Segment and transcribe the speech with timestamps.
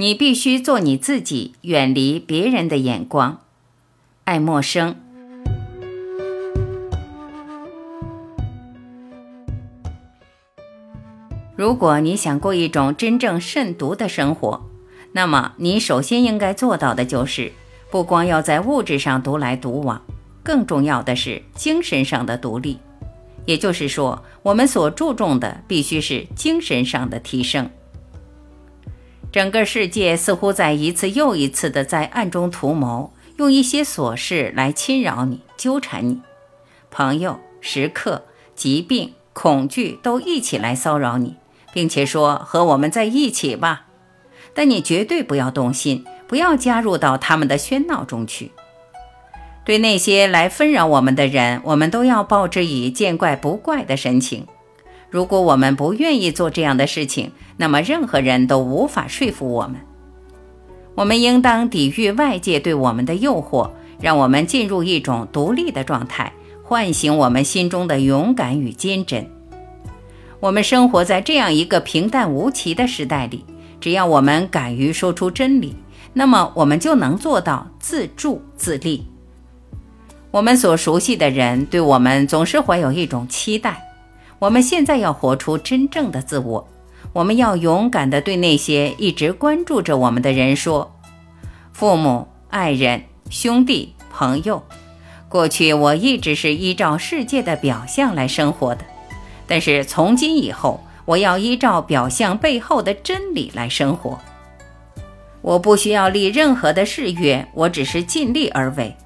[0.00, 3.42] 你必须做你自己，远离别人的眼光。
[4.24, 4.96] 爱默生。
[11.54, 14.62] 如果你想过一种真正慎独的生活，
[15.12, 17.52] 那么你首先应该做到的就是，
[17.90, 20.00] 不光要在物质上独来独往，
[20.42, 22.78] 更重要的是精神上的独立。
[23.44, 27.68] 也就是说，我们所注重的必须是精神上的提升。
[29.32, 36.20] 整个世界似乎在一次又一次的在暗中图谋，用一些琐事来侵扰你、纠缠你。
[36.90, 38.24] 朋友、时刻、
[38.56, 41.36] 疾病、恐惧都一起来骚扰你，
[41.72, 43.86] 并且说和我们在一起吧。
[44.52, 48.50] 但你绝对不要动心，不要加入到他们的喧闹中去。
[49.64, 54.48] 对那些来纷扰我们的人，我们都要报之以见怪不怪的神情。
[55.10, 59.76] 如果我们不愿意做这样的事情，那么任何人都无法说服我们。
[60.94, 63.70] 我们应当抵御外界对我们的诱惑，
[64.00, 69.28] 让我们进入一种独立的状态，唤醒我们心中的勇敢与坚贞。
[70.38, 73.44] 我们生活在这样一个平淡无奇的时代里，
[73.80, 75.74] 只要我们敢于说出真理，
[76.12, 79.06] 那么我们就能做到自助自立。
[80.30, 83.89] 我们所熟悉的人对我们总是怀有一种期待。
[84.40, 86.66] 我们现在要活出真正的自我，
[87.12, 90.96] 我们要勇敢地对那些一直关注着我们的人说
[91.74, 94.62] ：“父母、爱人、兄弟、朋友，
[95.28, 98.82] 过去我一直是依照世界的表象来生活的，
[99.46, 104.18] 但是从今以后，我要依照表象背后的真理来生活。
[105.42, 108.96] 我不需要立任何的誓约，我只是尽力而为。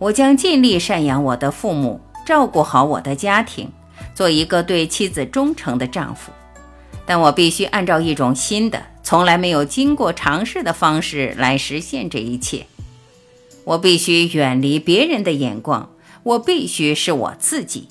[0.00, 3.70] 我将尽力赡养我的父母，照顾好我的家庭。”
[4.16, 6.32] 做一个对妻子忠诚的丈夫，
[7.04, 12.66] 但我必须按照一种新的、从来没有经过尝试的方式来实现这一切。
[13.64, 15.90] 我必须远离别人的眼光，
[16.22, 17.88] 我必须是我自己。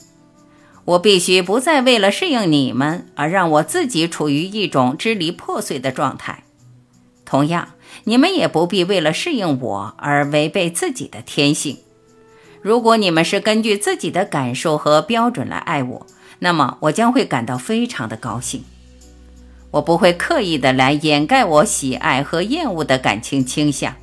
[0.85, 6.43] 我必须不再为了适应你们而让我自己处于一种支离破碎的状态。
[7.23, 7.69] 同样，
[8.05, 11.77] 你们也不必为了适应我而违背自己的天性。
[12.61, 16.07] 如果你们是根据自己的感受和标准来爱我，
[16.45, 18.63] 那么我将会感到非常的高兴。
[19.71, 23.95] 我不会刻意的来掩盖我喜爱和厌恶的感情倾向。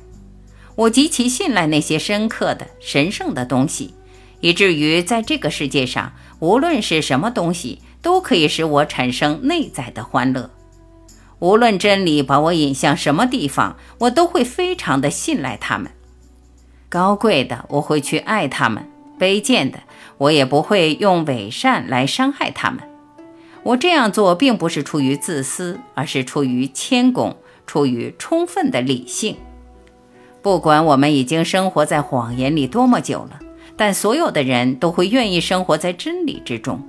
[0.75, 3.93] 我极其信赖那些深刻的、神圣的东西，
[4.41, 10.49] 以至于在这个世界上，无论是什么东西，都可以使我产生内在的欢乐。
[11.39, 15.89] 无论真理把我引向什么地方，我都会非常的信赖他们。
[16.89, 18.83] 高贵的，我会去爱他们；
[19.19, 19.79] 卑贱的。
[20.17, 22.79] 我也不会用伪善来伤害他们。
[23.63, 29.37] 我这样做并不是出于自私，而是出于谦恭，出于充分的理性。
[30.41, 33.39] 不管我们已经生活在谎言里多么久了，
[33.75, 36.81] 但所有的人都会愿意生活在真理之中。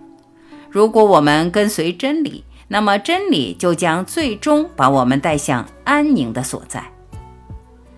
[0.69, 6.85] 如果我们跟随真理，那么真理就将最终把我们带向安宁的所在。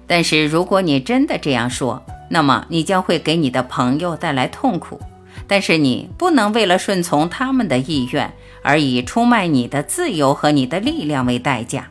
[0.06, 5.00] 但是如果你真的这样说，那么你将会给你的朋友带来痛苦。
[5.47, 8.32] 但是你不能为了顺从他们的意愿
[8.62, 11.88] 而以出卖你的自由和你的力量为代价。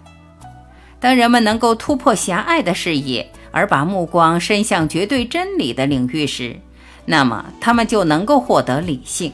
[1.00, 6.60] 当人们能够突破狭隘的视野，而把目光伸向绝对真理的领域时，
[7.06, 9.32] 那么他们就能够获得理性。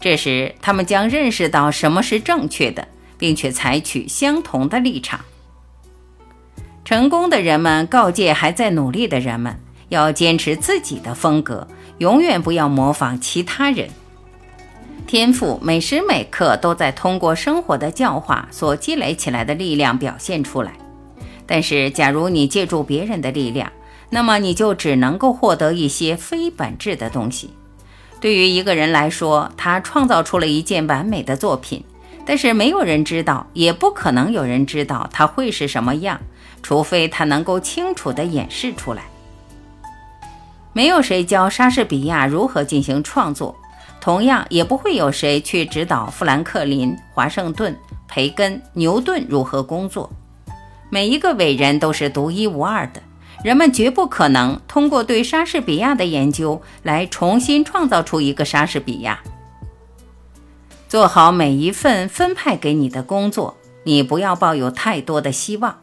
[0.00, 2.88] 这时，他们将认识到什么是正确的，
[3.18, 5.20] 并且采取相同的立场。
[6.84, 9.60] 成功的人们告诫还在努力的人们，
[9.92, 11.68] 要坚持自己的风格。
[11.98, 13.88] 永远不要模仿其他人。
[15.06, 20.72] 天赋每时每刻都在通过生活的教化所积累起来的力量表现出来。
[21.46, 23.70] 但是，假如你借助别人的力量，
[24.08, 27.50] 那么你就只能够获得一些非本质的东西。
[28.20, 31.84] 对于一个人来说，他创造出了一件完美的作品，
[32.24, 36.20] 但是没有人知道，也不可能有人知道他会是什么样，
[36.62, 39.04] 除非他能够清楚地演示出来。
[40.72, 43.54] 没有谁教莎士比亚如何进行创作，
[44.00, 47.76] 同样也不会有谁去指导富兰克林、华盛顿、
[48.08, 50.10] 培根、牛顿如何工作。
[50.90, 53.02] 每一个伟人都是独一无二的，
[53.44, 59.20] 人们绝不可能通过对莎士比亚的研究来重新创造出一个莎士比亚。
[60.88, 65.78] 做好每一份分派给你的工作，你不要抱有太多的希望。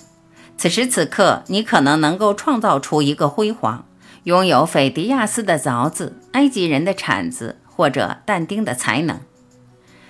[0.58, 3.86] 此时此刻，你可能能够创造出一个辉煌。
[4.24, 9.22] 拥有斐迪亚斯的凿子、埃及人的铲子或者但丁的才能，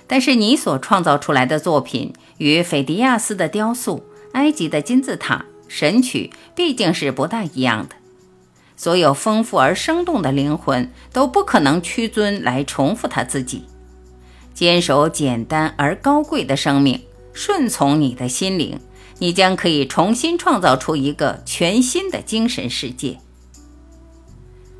[0.07, 4.03] 但是你所创造出来的作品与斐迪亚斯的雕塑、
[4.33, 7.95] 埃及的金字塔、神曲毕竟是不大一样的。
[8.75, 13.65] 所有丰富而生动的灵魂都不可能屈尊来重复他自己，
[14.53, 17.01] 坚守简单而高贵的生命，
[17.33, 18.79] 顺从你的心灵，
[19.19, 23.19] 你将可以重新创造出一个全新的精神世界。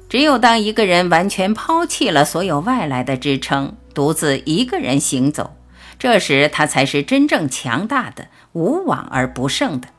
[0.09, 5.55] 只有当一个人完全抛弃了所有外来的支撑，独自一个人行走，
[5.99, 9.89] 这时他才是真正强大的、无往而不胜的。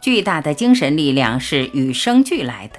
[0.00, 2.78] 巨大的精神力量是与生俱来的。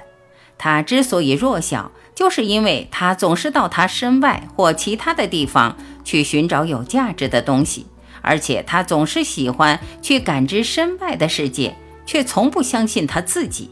[0.56, 7.86] 他之所以弱小，就是因为他总是到他身外或其他的地方去寻找有价值的东西，
[8.22, 13.70] 而且他总是喜欢去感知身外的世界，却从不相信他自己。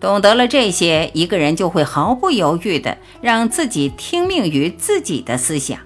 [0.00, 5.78] 懂得了这些，一个人就会毫不犹豫地让自己听命于自己的思想，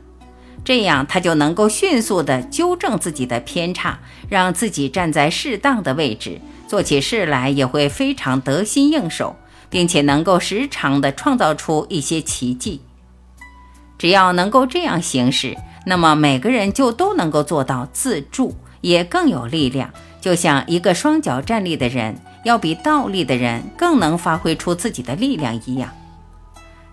[0.65, 9.37] 这样他就能够迅速地纠正自己的偏差，让自己站在适当的位置，做起事来也会非常得心应手。
[9.71, 12.81] 并且能够时常地创造出一些奇迹。
[13.99, 15.57] 只要能够这样行事，
[15.87, 19.91] 那么每个人就都能够做到自助，也更有力量。
[20.21, 25.91] 就像一个双脚站立的人，要比倒立的人更能发挥出自己的力量一样。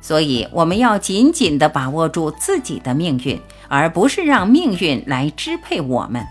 [0.01, 6.25] 所以，我们要紧紧地把握住自己的命运，而不是让命运来支配我们。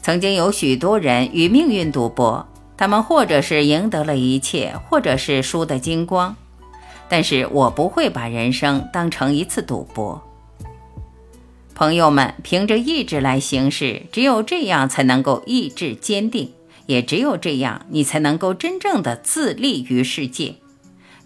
[0.00, 2.46] 曾经有许多人与命运赌博。
[2.76, 6.34] 他们或者是赢得了一切，或者是输得精光，
[7.10, 10.22] 但是我不会把人生当成一次赌博。
[11.74, 16.54] 朋友们，凭着意志来行事，只有这样才能够意志坚定，
[16.90, 20.56] 也只有这样，你才能够真正的自立于世界。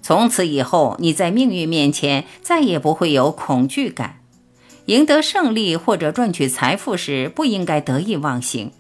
[0.03, 4.21] 从此以后，你在命运面前再也不会有恐惧感。
[4.85, 8.73] 赢得胜利或者赚取财富时，不应该得意忘形。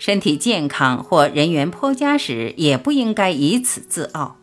[0.00, 4.36] 身体健康或人缘颇佳时，也不应该以此自傲。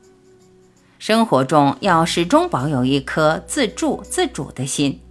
[1.00, 5.02] 生活中要始终保有一颗自助自主的心，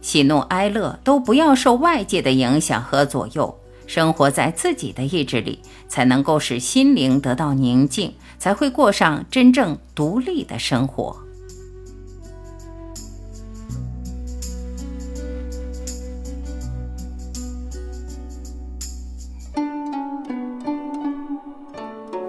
[0.00, 3.59] 喜怒哀乐都不要受外界的影响和左右，
[3.90, 5.58] 生活在自己的意志里，
[5.88, 11.16] 才能够使心灵得到宁静，才会过上真正独立的生活。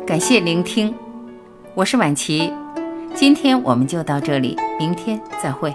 [0.07, 0.91] 感谢聆听，
[1.75, 2.51] 我是晚琪，
[3.13, 5.71] 今天我们就到这里，明天再会。